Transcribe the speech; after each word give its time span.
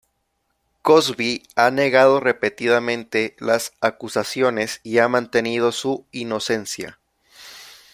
Cosby 0.81 1.43
ha 1.55 1.69
negado 1.69 2.19
repetidamente 2.19 3.35
las 3.37 3.73
acusaciones 3.81 4.79
y 4.81 4.97
ha 4.97 5.07
mantenido 5.07 5.71
su 5.71 6.07
inocencia. 6.11 6.97